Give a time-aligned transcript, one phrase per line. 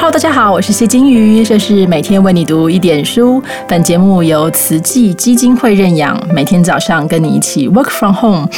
[0.00, 3.42] Hello，大家好，我是谢金鱼，这是每天为你读一点书。
[3.66, 8.48] 本节目由慈济基金会认养，每天早上跟你一起 work from home。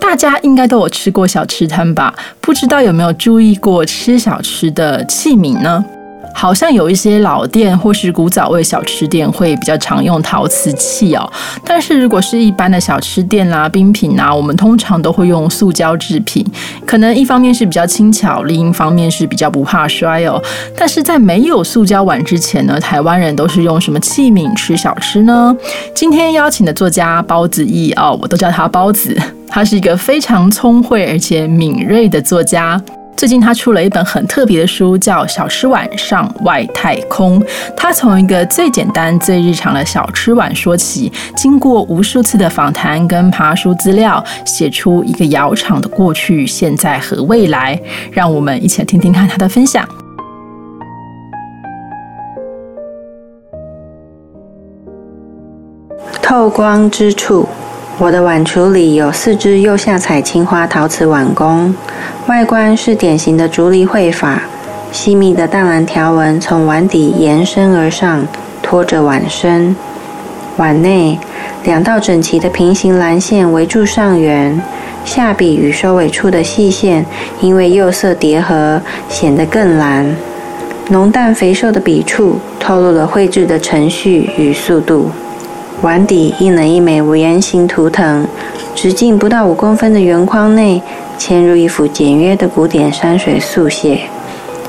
[0.00, 2.14] 大家应该都有吃过小吃摊吧？
[2.40, 5.84] 不知道有没有注意过吃小吃的器皿呢？
[6.34, 11.32] 好像有一些老店或是古早味小吃店会比较常用陶瓷器哦，
[11.64, 16.44] 但是如果是一般的小吃店啦、冰品啊，我们通常都会用塑胶制品。
[16.84, 20.42] 可能一方面是比较轻巧，另一方面是比较不怕摔哦。
[20.76, 25.56] 但是在没有塑胶碗之前呢，台湾人都是用什么器皿吃小吃呢？
[25.94, 29.16] 今天邀请的作家包子义哦，我都叫他包子，
[29.48, 32.80] 他是一个非常聪慧而且敏锐的作家。
[33.16, 37.40] 最近他出了一本很特别的书，叫《小吃碗上外太空》。
[37.76, 47.80] 他从一个最简单、最日常的小吃碗说起，经过无数次的访谈跟爬书资料，写出一个窑厂的过去、现在和未来。
[48.10, 49.88] 让我们一起来听听看他的分享。
[56.20, 57.48] 透光之处，
[57.96, 61.72] 我的碗橱里有四只釉下彩青花陶瓷碗工。
[62.26, 64.42] 外观是典型的竹篱绘法，
[64.90, 68.26] 细密的淡蓝条纹从碗底延伸而上，
[68.60, 69.76] 拖着碗身。
[70.56, 71.16] 碗内
[71.62, 74.60] 两道整齐的平行蓝线围住上缘，
[75.04, 77.06] 下笔与收尾处的细线
[77.40, 80.16] 因为釉色叠合显得更蓝。
[80.88, 85.10] 浓淡肥瘦的笔触透露了绘制的程序与速度。
[85.84, 88.26] 碗底印了一枚五圆形图腾，
[88.74, 90.82] 直径不到五公分的圆框内。
[91.18, 94.00] 嵌入一幅简约的古典山水速写，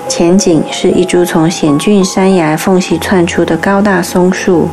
[0.09, 4.67] 前景是一株从险峻山崖缝隙窜出的高大松树，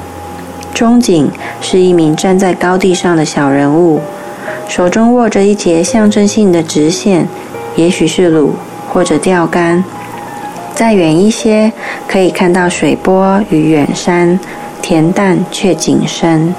[0.74, 4.00] 中景是一名站在高地上的小人物，
[4.68, 7.28] 手中握着一节象征性的直线，
[7.76, 8.50] 也许是橹
[8.88, 9.82] 或者钓竿。
[10.74, 11.72] 再远一些，
[12.08, 14.38] 可以看到水波与远山，
[14.82, 16.54] 恬淡却谨深。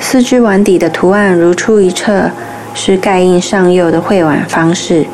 [0.00, 2.30] 四只碗底的图案如出一辙。
[2.78, 5.06] 是盖印上釉的绘碗方式，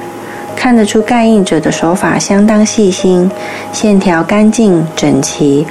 [0.56, 3.31] 看得出盖印者的手法相当细心，
[3.72, 5.65] 线条干净整齐，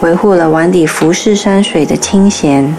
[0.00, 2.76] 维护了碗底浮世山水的清闲。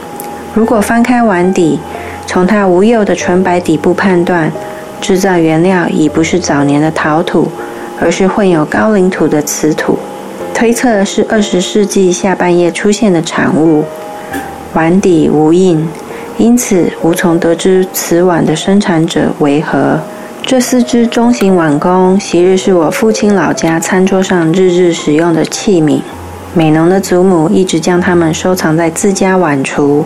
[0.53, 1.79] 如果翻开碗底，
[2.25, 4.51] 从它无釉的纯白底部判断，
[4.99, 7.49] 制造原料已不是早年的陶土，
[8.01, 9.97] 而是混有高岭土的瓷土，
[10.57, 13.85] 推测是二十世纪下半叶出现的产物。
[14.73, 15.87] 碗底无印。
[16.39, 19.99] 因此，无从得知此碗的生产者为何。
[20.41, 25.99] 这四只中型碗工，昔日是我父亲老家餐桌上日日使用的器皿。
[26.55, 30.03] 美浓的祖母一直将它们收藏在自家碗橱。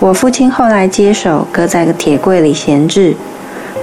[0.00, 3.14] 我父亲后来接手，搁在个铁柜里闲置。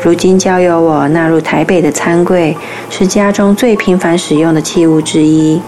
[0.01, 2.57] 如今交由我纳入台北的餐柜，
[2.89, 5.61] 是家中最频繁使用的器物之一。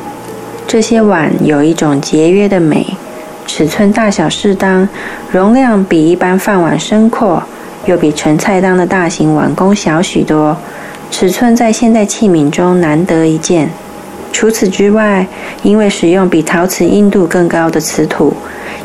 [0.68, 2.86] 这些碗有一种节约的美。
[3.48, 4.88] 尺寸大小适当，
[5.32, 7.44] 容量比一般饭碗深阔，
[7.86, 10.58] 又比盛菜当的大型碗公小许多。
[11.12, 13.70] 尺寸在现代器皿中难得一见。
[14.32, 15.26] 除此之外，
[15.62, 18.34] 因为使用比陶瓷硬度更高的瓷土，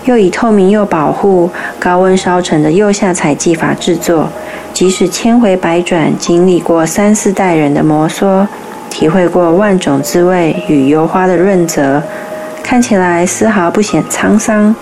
[0.04, 4.28] 又以透明又保护、高温烧成的釉下彩技法制作，
[4.72, 8.46] 即使千回百转，经历过三四代人的摩挲，
[8.90, 12.02] 体会过万种滋味与油花的润泽。
[12.62, 14.74] 看起来丝毫不显沧桑，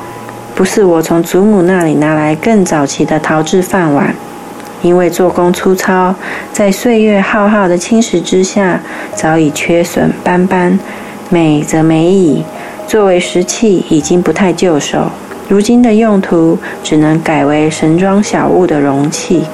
[0.55, 4.15] 不是我从祖母那里拿来更早期的陶制饭碗，
[4.83, 6.15] 因为做工粗糙，
[6.53, 8.81] 在岁月浩浩的侵蚀之下，
[9.15, 10.79] 早已缺损斑斑，
[11.31, 12.43] 美则美矣。
[12.87, 15.11] 作为食器，已经不太就手，
[15.49, 19.45] 如今的用途只能改为神装小物的容器，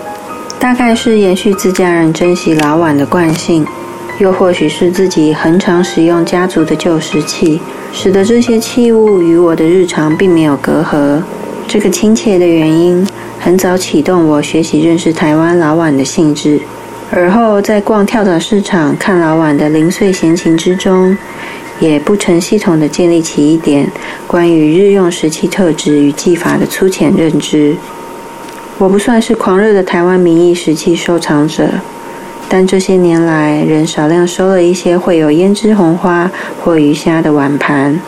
[0.58, 3.66] 大概是延续自家人珍惜老碗的惯性，
[4.18, 7.60] 又或许是自己恒常使用家族的旧石器。
[7.96, 11.22] 使得这些器物与我的日常并没有隔阂。
[11.68, 13.06] 这个亲切的原因，
[13.38, 16.58] 很早启动我学习认识台湾老碗的兴致。
[17.12, 21.16] 而后在逛跳蚤市场看老碗的零碎闲情之中，
[21.78, 23.88] 也不成系统的建立起一点
[24.26, 27.76] 关于日用石器特质与技法的粗浅认知。
[28.78, 31.68] 我不算是狂热的台湾名义石器收藏者。
[32.48, 36.30] 但这些年来，仍少量收了一些会有胭脂红花
[36.62, 37.98] 或鱼虾的碗盘。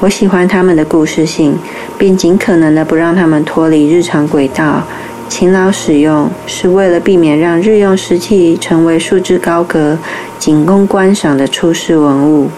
[0.00, 1.58] 我喜欢它们的故事性，
[1.98, 4.82] 并尽可能的不让它们脱离日常轨道。
[5.28, 9.98] 勤劳使用是为了避免让日用石器成为束之高阁、
[10.38, 12.48] 仅供观赏的出世文物。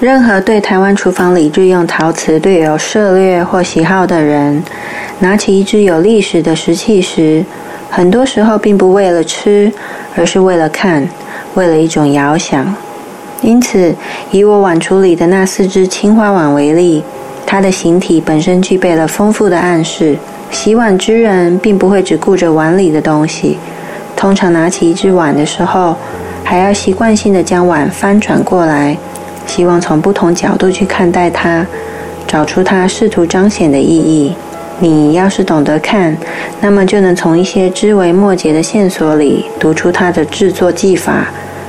[0.00, 4.62] 任何对台湾厨房里日用陶瓷略有涉略或喜好的人，
[5.18, 7.44] 拿起一只有历史的石器时，
[7.90, 9.72] 很多时候并不为了吃。
[10.16, 11.08] 而是为了看，
[11.54, 12.74] 为了一种遥想。
[13.42, 13.94] 因此，
[14.32, 17.04] 以我碗橱里的那四只青花碗为例，
[17.46, 20.18] 它的形体本身具备了丰富的暗示。
[20.50, 23.56] 洗碗之人并不会只顾着碗里的东西，
[24.16, 25.94] 通常拿起一只碗的时候，
[26.42, 28.98] 还要习惯性的将碗翻转过来，
[29.46, 31.64] 希望从不同角度去看待它，
[32.26, 34.34] 找出它试图彰显的意义。
[34.82, 36.16] 你要是懂得看，
[36.60, 41.26] 那么就能从一些枝微末节的线索里读出它的制作技法、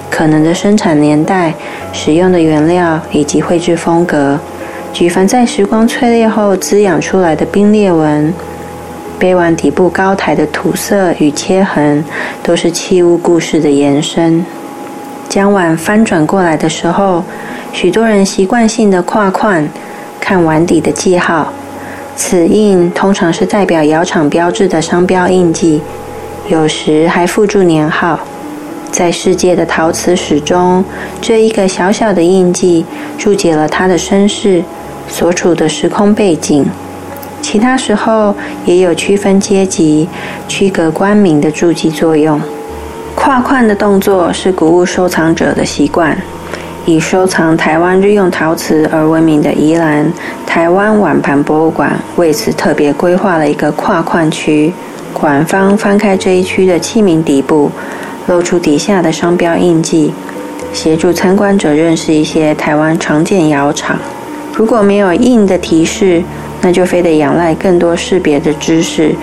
[0.09, 1.53] 可能的生产年代、
[1.91, 4.39] 使用的原料以及绘制风格。
[4.93, 8.33] 举凡在时光淬炼后滋养出来的冰裂纹。
[9.19, 12.03] 杯碗底部高台的土色与切痕，
[12.41, 14.43] 都是器物故事的延伸。
[15.29, 17.23] 将碗翻转过来的时候，
[17.71, 19.67] 许多人习惯性的跨框
[20.19, 21.53] 看碗底的记号，
[22.23, 25.81] 此印通常是代表窑厂标志的商标印记，
[26.47, 28.19] 有时还附注年号。
[28.91, 30.85] 在世界的陶瓷史中，
[31.19, 32.85] 这一个小小的印记
[33.17, 34.63] 注解了他的身世、
[35.09, 36.63] 所处的时空背景。
[37.41, 38.35] 其他时候
[38.65, 40.07] 也有区分阶级、
[40.47, 42.39] 区隔官名的注记作用。
[43.15, 46.15] 跨框的动作是古物收藏者的习惯。
[46.85, 50.11] 以收藏台湾日用陶瓷而闻名的宜兰
[50.47, 54.73] 台湾碗盘博物馆，为此特别规划了一个跨矿区。
[55.13, 57.69] 馆方翻开这一区的器皿底部，
[58.27, 60.11] 露出底下的商标印记，
[60.73, 63.99] 协助参观者认识一些台湾常见窑厂。
[64.55, 66.23] 如果没有印的提示，
[66.61, 69.13] 那就非得仰赖更多识别的知识，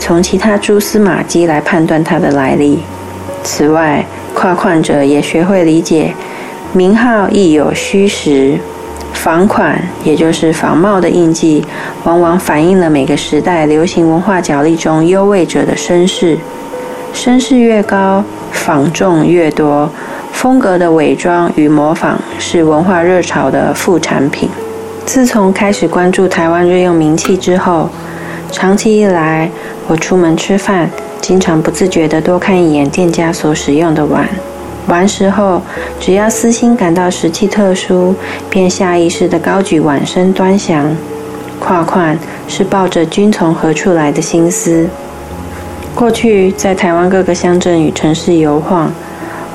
[0.00, 2.80] 从其他蛛丝马迹来判断它的来历。
[3.44, 6.12] 此外，跨矿者也学会理解
[6.76, 8.58] 名号亦有虚实，
[9.12, 11.64] 仿款也就是仿冒的印记，
[12.02, 16.36] 往往反映了每个时代流行文化角力中优位者的身世。
[17.12, 19.88] 身世越高，仿众越多，
[20.32, 24.48] 风格的伪装与模仿是文化热潮的副产品。
[25.06, 27.88] 自从开始关注台湾日用名器之后，
[28.50, 29.48] 长期以来，
[29.86, 30.90] 我出门吃饭，
[31.20, 34.28] 经常不自觉地多看一眼店家所使用的碗。
[34.86, 35.62] 完食后，
[35.98, 38.14] 只要私心感到时气特殊，
[38.50, 40.96] 便下意识地高举碗身端详。
[41.58, 44.86] 跨款是抱着君从何处来的心思。
[45.94, 48.92] 过去在台湾各个乡镇与城市游晃。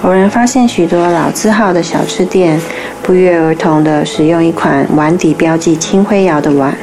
[0.03, 2.57] 偶然发现许多老字号的小吃店
[3.03, 6.73] 不约而同地使用一款碗底标记青灰窑的碗。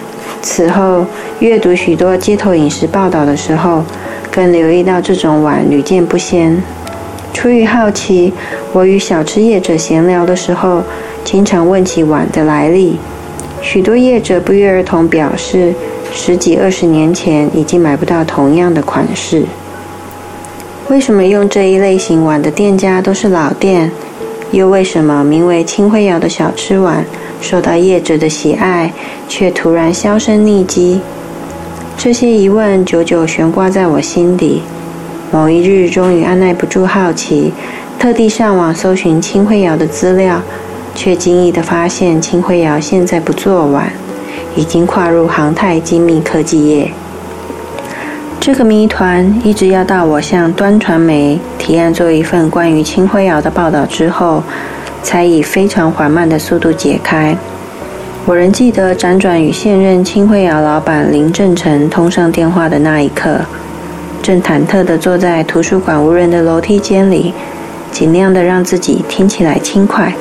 [0.43, 1.07] 此后
[1.41, 3.83] 阅读许多街头饮食报道的时候，
[4.31, 6.63] 更留意到这种碗屡见不鲜。
[7.37, 8.33] 出于好奇，
[8.73, 10.83] 我与小吃业者闲聊的时候，
[11.23, 12.97] 经常问起碗的来历。
[13.61, 15.75] 许多业者不约而同表示，
[16.11, 19.45] 十几二十年前已经买不到同样的款式。
[20.89, 23.91] 为什么用这一类型碗的店家都是老店？
[24.51, 27.05] 又为什么名为青灰窑的小吃碗
[27.43, 28.91] 受到业者的喜爱，
[29.29, 31.03] 却突然销声匿迹？
[31.99, 34.63] 这些疑问久久悬挂在我心底。
[35.33, 37.53] 某一日，终于按耐不住好奇，
[37.99, 40.41] 特地上网搜寻青灰窑的资料，
[40.95, 43.91] 却惊异地发现，青灰窑现在不做碗，
[44.55, 46.93] 已经跨入航太精密科技业。
[48.39, 54.45] 这个谜团一直要到我向端传媒提案做一份关于青灰窑的报道之后，
[55.03, 57.37] 才以非常缓慢的速度解开。
[58.25, 63.41] 我仍记得辗转与现任青灰窑老板林正成通上电话的那一刻，
[64.27, 67.33] 正忐忑地坐在图书馆无人的楼梯间里，
[67.93, 70.13] 尽量的让自己听起来轻快。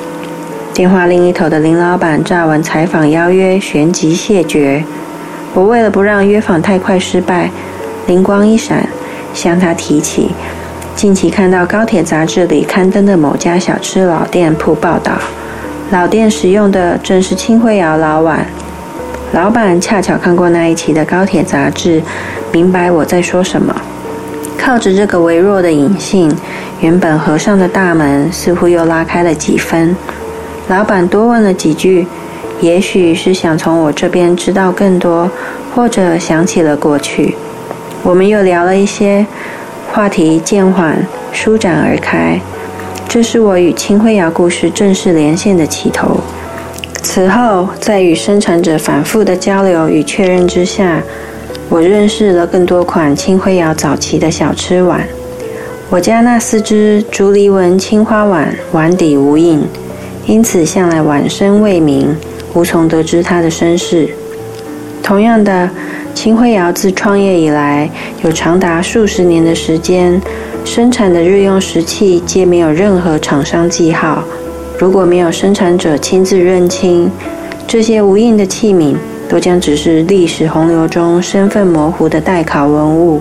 [0.72, 4.84] 电话另一头的林老板乍闻采访邀约，旋即谢绝。
[5.54, 7.50] 我为了不让约访太快失败。
[8.06, 8.88] 灵光一闪，
[9.34, 10.30] 向他提起
[10.94, 15.14] 近期看到高铁杂志里刊登的某家小吃老店铺报道，
[15.90, 18.46] 老店使用的正是青灰窑老碗。
[19.32, 22.00] 老板恰巧看过那一期的高铁杂志，
[22.52, 23.74] 明白我在说什么。
[24.58, 26.34] 靠着这个微弱的隐性，
[26.80, 29.94] 原本合上的大门似乎又拉开了几分。
[30.68, 32.06] 老板多问了几句，
[32.60, 35.30] 也许是想从我这边知道更多，
[35.74, 37.36] 或者想起了过去。
[38.02, 39.24] 我们又聊了一些，
[39.92, 42.40] 话题渐缓舒展而开。
[43.08, 46.20] 这是我与青灰窑故事正式连线的起头。
[47.02, 51.00] 此后，在与生产者反复的交流与确认之下，
[51.68, 55.06] 我认识了更多款青灰窑早期的小吃碗。
[55.90, 59.62] 我家那四只竹篱纹青花碗，碗底无印，
[60.26, 62.16] 因此向来碗身未明，
[62.54, 64.08] 无从得知它的身世。
[65.02, 65.70] 同样的。
[66.16, 67.90] 青灰窑自创业以来，
[68.24, 70.18] 有长达数十年的时间，
[70.64, 74.24] 生产的日用石器皆没有任何厂商记号，
[74.78, 77.10] 如果没有生产者亲自认清，
[77.66, 78.96] 这些无印的器皿
[79.28, 83.20] 都将只是历史洪流中身份模糊的待考文物。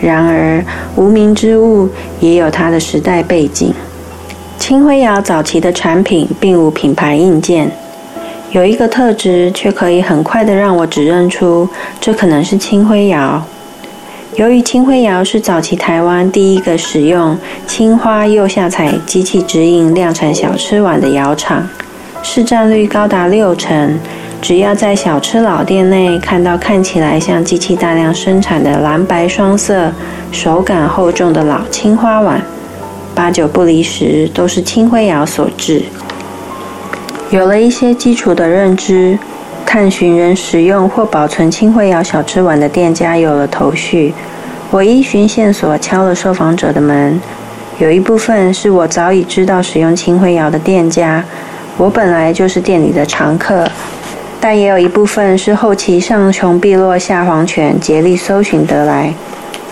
[0.00, 1.88] 然而，无名之物
[2.20, 3.72] 也有它的时代背景。
[4.58, 7.70] 青灰窑早期的产品并无品牌印鉴，
[8.50, 11.68] 有一个特质却可以很快的让我指认出
[12.00, 13.42] 这可能是青灰窑。
[14.34, 21.66] 由于青灰窑是早期台湾第一个使用青花釉下彩机器直印量产小吃碗的窑厂，
[22.22, 23.98] 市占率高达六成。
[24.46, 29.90] 只要在小吃老店内看到看起来像机器大量生产的蓝白双色、
[30.30, 32.40] 手感厚重的老青花碗，
[33.12, 35.82] 八九不离十都是青灰窑所制。
[37.30, 39.18] 有了一些基础的认知。
[39.66, 44.14] 探寻人使用或保存青灰窑小吃碗的店家有了头绪，
[44.70, 47.20] 我依循线索敲了受访者的门。
[47.80, 51.24] 有一部分是我早已知道使用青灰窑的店家，
[51.76, 53.68] 我本来就是店里的常客，
[54.40, 59.12] 但也有一部分是后期上穷碧落下黄泉竭力搜寻得来。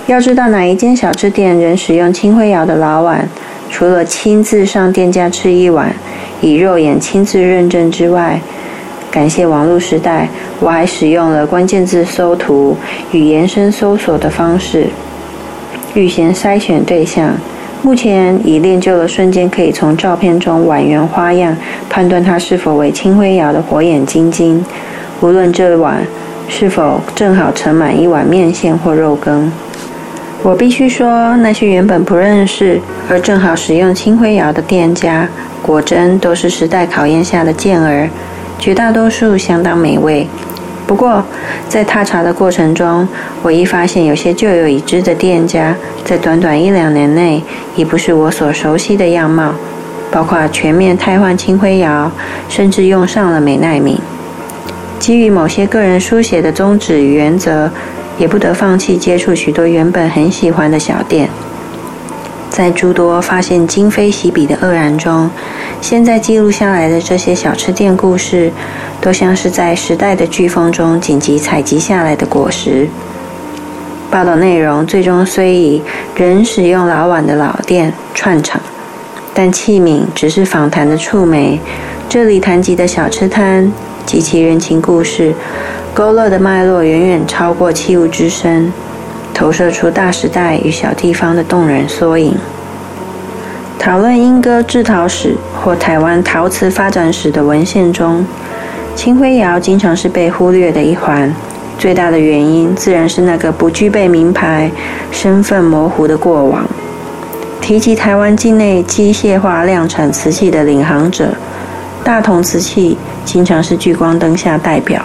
[0.07, 3.29] 要知道哪一间小吃店仍使用青灰窑的老碗，
[3.71, 5.95] 除了亲自上店家吃一碗，
[6.41, 8.41] 以肉眼亲自认证之外，
[9.11, 10.29] 感谢网络时代，
[10.61, 12.77] 我还使用了关键字搜图
[13.13, 14.89] 与延伸搜索的方式，
[15.95, 17.35] 预先筛选对象。
[17.85, 21.55] 目前已练就了瞬间可以从照片中碗圆花样
[21.91, 24.65] 判断它是否为青灰窑的火眼金睛。
[25.21, 25.99] 无论这碗
[26.49, 29.53] 是否正好盛满一碗面线或肉羹，
[30.43, 35.29] 我必须说，那些原本不认识而正好使用青灰窑的店家，
[35.61, 38.09] 果真都是时代考验下的健儿。
[38.59, 40.27] 绝大多数相当美味，
[40.95, 41.21] 不过
[41.69, 43.09] 在踏查的过程中，
[43.43, 45.75] 我一发现有些旧有已知的店家，
[46.05, 47.43] 在短短一两年内
[47.75, 49.53] 已不是我所熟悉的样貌，
[50.13, 52.09] 包括全面汰换青灰窑，
[52.49, 53.99] 甚至用上了美奈敏。
[55.01, 57.69] 基于某些个人书写的宗旨与原则，
[58.17, 61.29] 也不得放弃接触许多原本很喜欢的小店。
[62.55, 65.29] 在诸多发现今非昔比的愕然中，
[65.81, 68.53] 现在记录下来的这些小吃店故事，
[69.01, 72.89] 都像是在时代的飓风中紧急采集下来的果实。
[74.09, 75.83] 报道内容最终虽以
[76.15, 78.61] 仍使用老碗的老店串场，
[79.35, 81.59] 但器皿只是访谈的触媒。
[82.09, 83.73] 这里谈及的小吃摊
[84.07, 85.35] 及其人情故事，
[85.93, 88.73] 勾勒的脉络远远超过器物之声。
[89.35, 92.35] 投射出大时代与小地方的动人缩影。
[93.79, 98.25] 讨论莺歌制陶史或台湾陶瓷发展史的文献中，
[98.95, 101.31] 青灰窑经常是被忽略的一环。
[101.77, 104.71] 最大的原因自然是那个不具备名牌、
[105.11, 106.65] 身份模糊的过往。
[107.61, 111.35] 提及台湾境内机械化量产瓷器的领航者，
[112.05, 115.03] 大同瓷器经常是聚光灯下代表。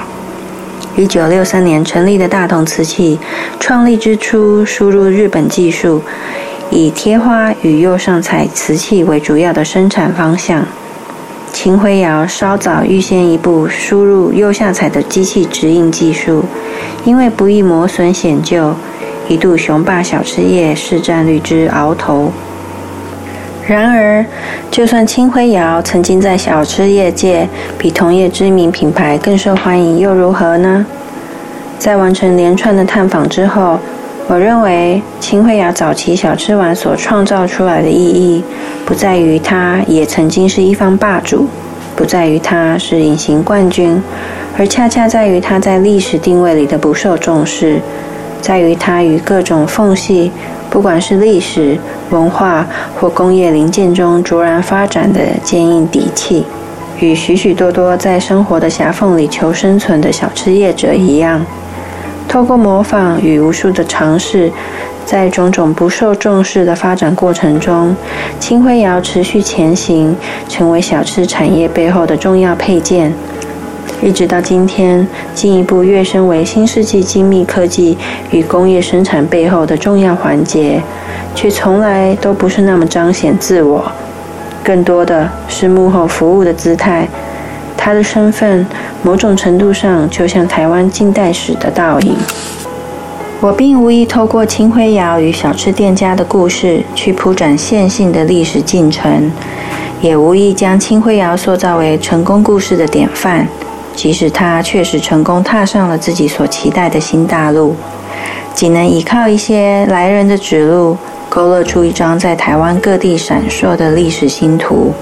[1.00, 3.18] 一九六三年成立的大同瓷器，
[3.58, 6.02] 创立之初输入日本技术，
[6.70, 10.66] 以贴花与釉上彩瓷器为主要的生产方向。
[11.54, 16.44] 秦灰窑稍早预先一步输入釉下彩的机器直印技术，
[17.06, 18.76] 因为不易磨损显旧，
[19.30, 22.34] 一度雄霸小吃业市占率之鳌头。
[23.70, 24.26] 然而，
[24.72, 27.48] 就算青灰窑曾经在小吃业界
[27.78, 30.84] 比同业知名品牌更受欢迎，又如何呢？
[31.78, 33.78] 在完成连串的探访之后，
[34.28, 38.44] 我认为青灰窑早期小吃碗所创造出来的意义，
[38.88, 41.48] 不在于它也曾经是一方霸主，
[41.96, 44.02] 不在于它是隐形冠军，
[44.58, 47.80] 而恰恰在于它在历史定位里的不受重视，
[48.42, 50.32] 在于它与各种缝隙。
[50.70, 51.78] 不管是历史
[52.12, 56.46] 文化或工业零件中卓然发展的坚硬底气，
[57.00, 61.44] 与许许多多在生活的狭缝里求生存的小吃业者一样，
[62.28, 64.52] 透过模仿与无数的尝试，
[65.06, 67.96] 在种种不受重视的发展过程中，
[68.40, 70.16] 青灰窑持续前行，
[70.48, 73.12] 成为小吃产业背后的重要配件。
[74.02, 77.98] 一直到今天，进一步跃升为新世纪精密科技
[78.32, 80.82] 与工业生产背后的重要环节，
[81.36, 83.92] 却从来都不是那么彰显自我，
[84.64, 87.08] 更多的是幕后服务的姿态。
[87.76, 88.66] 他的身份，
[89.04, 92.16] 某种程度上就像台湾近代史的倒影。
[93.42, 99.30] 我并无意透过青灰窑与小吃店家的故事去铺展线性的历史进程，
[100.02, 103.48] 也无意将青灰窑塑造为成功故事的典范。
[104.00, 107.76] 即使他确实成功踏上了自己所期待的新大陆，
[108.54, 114.94] 仅能依靠一些来人的指路，勾勒出一张在台湾各地闪烁的历史星图。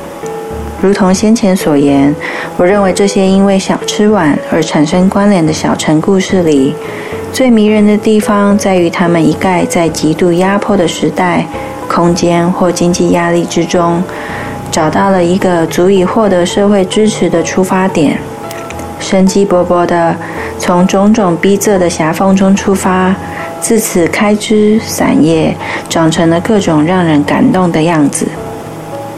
[0.81, 2.15] 如同先前所言，
[2.57, 6.73] 我认为这些因为小吃碗而产生关联的小城故事里，
[7.31, 11.45] 最迷人的地方在于他们一概在极度压迫的时代、
[11.87, 14.01] 空间或经济压力之中，
[14.71, 18.19] 找到了一个足以获得社会支持的出发点，
[18.99, 20.15] 生机勃勃的
[20.57, 23.15] 从种种逼仄的狭缝中出发，
[23.61, 25.55] 自此开枝散叶，
[25.87, 28.27] 长成了各种让人感动的样子。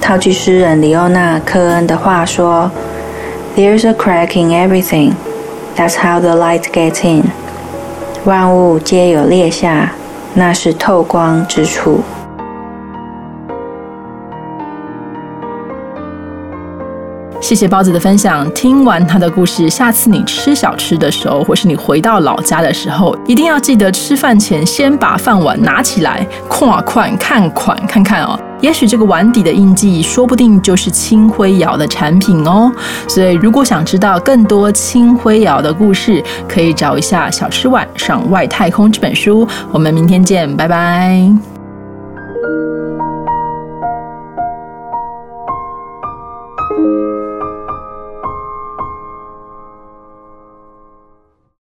[0.02, 2.70] 套句诗人里欧纳·科恩的话说
[3.56, 5.14] ：“There's a crack in everything.
[5.76, 7.26] That's how the light gets in.”
[8.26, 9.94] 万物皆有裂下，
[10.34, 12.02] 那是透光之处。
[17.50, 18.48] 谢谢包子的分享。
[18.52, 28.40] 听完他的故事，下次你吃小吃的时候，或是你回到老家的时候，一定要记得吃饭前先把饭碗拿起来，看款看款看看哦。
[28.62, 32.72] 也许这个碗底的印记，说不定就是清辉窑的产品哦。
[33.08, 39.48] 所以，如果想知道更多清辉窑的故事，可以找一下《小吃碗上外太空》这本书。
[39.72, 41.20] 我们明天见，拜拜。